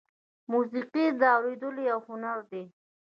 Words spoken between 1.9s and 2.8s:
یو هنر دی.